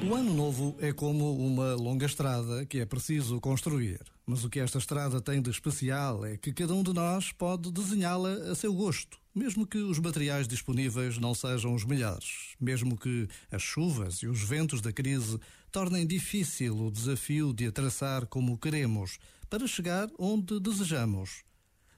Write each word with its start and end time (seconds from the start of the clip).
O 0.00 0.14
ano 0.14 0.32
novo 0.32 0.76
é 0.78 0.92
como 0.92 1.36
uma 1.36 1.74
longa 1.74 2.06
estrada 2.06 2.64
que 2.64 2.78
é 2.78 2.86
preciso 2.86 3.40
construir. 3.40 4.00
Mas 4.24 4.44
o 4.44 4.48
que 4.48 4.60
esta 4.60 4.78
estrada 4.78 5.20
tem 5.20 5.42
de 5.42 5.50
especial 5.50 6.24
é 6.24 6.36
que 6.36 6.52
cada 6.52 6.72
um 6.72 6.84
de 6.84 6.92
nós 6.92 7.32
pode 7.32 7.72
desenhá-la 7.72 8.32
a 8.50 8.54
seu 8.54 8.72
gosto, 8.72 9.18
mesmo 9.34 9.66
que 9.66 9.78
os 9.78 9.98
materiais 9.98 10.46
disponíveis 10.46 11.18
não 11.18 11.34
sejam 11.34 11.74
os 11.74 11.84
melhores, 11.84 12.54
mesmo 12.60 12.96
que 12.96 13.26
as 13.50 13.60
chuvas 13.60 14.18
e 14.18 14.28
os 14.28 14.40
ventos 14.40 14.80
da 14.80 14.92
crise 14.92 15.36
tornem 15.72 16.06
difícil 16.06 16.78
o 16.78 16.92
desafio 16.92 17.52
de 17.52 17.66
a 17.66 17.72
traçar 17.72 18.24
como 18.26 18.56
queremos, 18.56 19.18
para 19.50 19.66
chegar 19.66 20.08
onde 20.16 20.60
desejamos. 20.60 21.42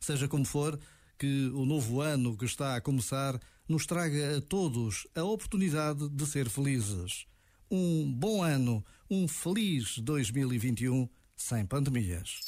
Seja 0.00 0.26
como 0.26 0.46
for, 0.46 0.80
que 1.18 1.50
o 1.52 1.66
novo 1.66 2.00
ano 2.00 2.34
que 2.34 2.46
está 2.46 2.76
a 2.76 2.80
começar 2.80 3.38
nos 3.68 3.84
traga 3.84 4.38
a 4.38 4.40
todos 4.40 5.06
a 5.14 5.22
oportunidade 5.22 6.08
de 6.08 6.26
ser 6.26 6.48
felizes 6.48 7.26
um 7.70 8.12
bom 8.12 8.42
ano, 8.42 8.84
um 9.08 9.28
feliz 9.28 9.98
2021 9.98 11.08
sem 11.36 11.64
pandemias. 11.64 12.40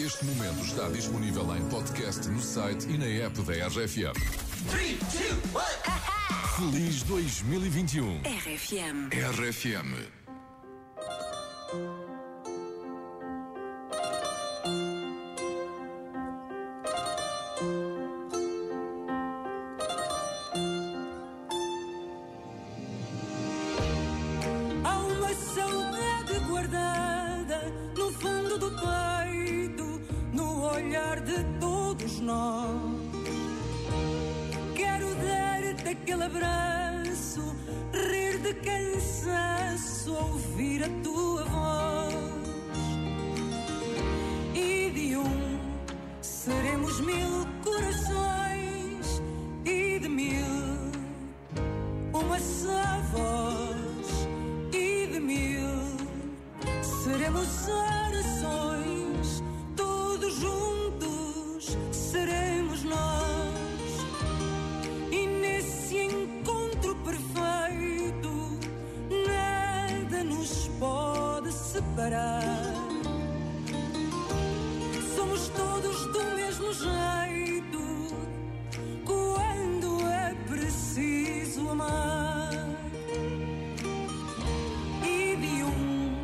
Este 0.00 0.24
momento 0.24 0.64
está 0.64 0.88
disponível 0.88 1.56
em 1.56 1.68
podcast 1.68 2.28
no 2.28 2.40
site 2.40 2.88
e 2.88 2.96
na 2.96 3.06
app 3.26 3.42
da 3.42 3.66
RFM. 3.66 4.14
3, 4.70 4.98
2, 4.98 5.32
1. 6.62 6.70
Feliz 6.70 7.02
2021. 7.02 8.20
RFM. 8.22 9.10
RFM. 9.12 10.27
Dar-te 35.88 35.90
aquele 35.90 36.24
abraço, 36.24 37.56
rir 37.92 38.38
de 38.38 38.54
cansaço, 38.54 40.12
ouvir 40.12 40.82
a 40.84 40.88
tua 41.02 41.44
voz. 41.44 42.14
E 44.54 44.90
de 44.90 45.16
um 45.16 45.58
seremos 46.20 47.00
mil 47.00 47.46
corações, 47.64 49.22
e 49.64 49.98
de 49.98 50.08
mil 50.08 50.46
uma 52.12 52.38
só 52.38 53.00
voz, 53.12 54.28
e 54.72 55.06
de 55.06 55.20
mil 55.20 55.68
seremos 56.82 57.68
orações 57.68 57.87
separar. 72.08 72.42
Somos 75.14 75.48
todos 75.48 76.06
do 76.12 76.24
mesmo 76.36 76.72
jeito 76.72 77.80
quando 79.04 80.06
é 80.08 80.34
preciso 80.48 81.68
amar. 81.68 82.50
E 85.04 85.36
de 85.36 85.62
um 85.64 86.16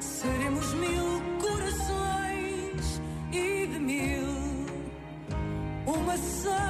seremos 0.00 0.74
mil 0.74 1.22
corações 1.40 3.00
e 3.32 3.66
de 3.66 3.78
mil 3.78 4.66
uma 5.86 6.16
só 6.16 6.69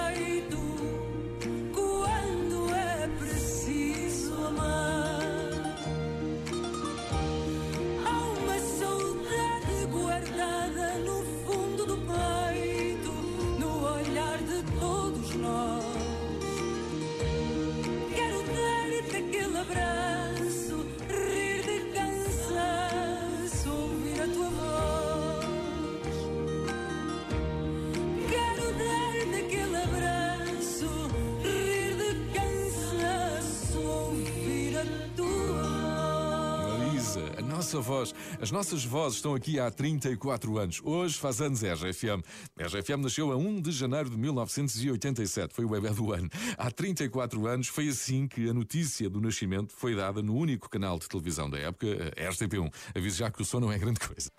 nossa 37.61 37.79
voz. 37.79 38.15
As 38.41 38.49
nossas 38.49 38.83
vozes 38.83 39.17
estão 39.17 39.35
aqui 39.35 39.59
há 39.59 39.69
34 39.69 40.57
anos. 40.57 40.81
Hoje 40.83 41.15
faz 41.19 41.39
anos 41.39 41.63
a 41.63 41.71
RFM. 41.75 42.25
A 42.57 42.65
RFM 42.65 43.03
nasceu 43.03 43.31
a 43.31 43.37
1 43.37 43.61
de 43.61 43.71
janeiro 43.71 44.09
de 44.09 44.17
1987. 44.17 45.53
Foi 45.53 45.63
o 45.65 45.69
bebê 45.69 45.91
do 45.91 46.11
ano. 46.11 46.27
Há 46.57 46.71
34 46.71 47.45
anos 47.45 47.67
foi 47.67 47.87
assim 47.87 48.27
que 48.27 48.49
a 48.49 48.53
notícia 48.53 49.07
do 49.11 49.21
nascimento 49.21 49.73
foi 49.73 49.95
dada 49.95 50.23
no 50.23 50.35
único 50.35 50.67
canal 50.67 50.97
de 50.97 51.07
televisão 51.07 51.51
da 51.51 51.59
época, 51.59 51.85
a 52.17 52.31
RTP1. 52.31 52.73
Aviso 52.95 53.17
já 53.19 53.29
que 53.29 53.43
o 53.43 53.45
som 53.45 53.59
não 53.59 53.71
é 53.71 53.77
grande 53.77 53.99
coisa. 53.99 54.31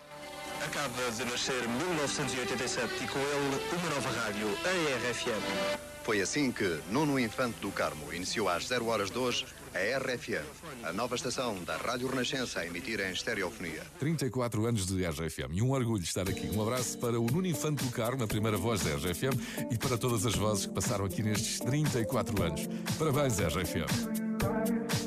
Acaba 0.73 1.11
de 1.11 1.23
nascer 1.25 1.69
1987 1.69 3.03
e 3.03 3.07
com 3.07 3.19
ele 3.19 3.61
uma 3.73 3.89
nova 3.93 4.09
rádio, 4.09 4.47
a 4.65 5.07
RFM. 5.07 5.77
Foi 6.01 6.19
assim 6.19 6.51
que 6.51 6.79
Nuno 6.89 7.19
Infante 7.19 7.59
do 7.59 7.69
Carmo 7.69 8.11
iniciou 8.11 8.49
às 8.49 8.65
0 8.65 8.87
horas 8.87 9.11
de 9.11 9.19
hoje 9.19 9.45
a 9.71 9.99
RFM, 9.99 10.43
a 10.83 10.91
nova 10.91 11.13
estação 11.13 11.63
da 11.63 11.77
Rádio 11.77 12.07
Renascença 12.07 12.61
a 12.61 12.65
emitir 12.65 12.99
em 13.01 13.11
estereofonia. 13.11 13.83
34 13.99 14.65
anos 14.65 14.87
de 14.87 15.05
RFM 15.05 15.51
e 15.51 15.61
um 15.61 15.69
orgulho 15.73 16.03
estar 16.03 16.27
aqui. 16.27 16.49
Um 16.49 16.63
abraço 16.63 16.97
para 16.97 17.19
o 17.19 17.27
Nuno 17.27 17.45
Infante 17.45 17.83
do 17.83 17.91
Carmo, 17.91 18.23
a 18.23 18.27
primeira 18.27 18.57
voz 18.57 18.81
da 18.81 18.95
RFM, 18.95 19.39
e 19.69 19.77
para 19.77 19.95
todas 19.95 20.25
as 20.25 20.33
vozes 20.33 20.65
que 20.65 20.73
passaram 20.73 21.05
aqui 21.05 21.21
nestes 21.21 21.59
34 21.59 22.41
anos. 22.41 22.61
Parabéns, 22.97 23.37
RFM. 23.37 25.02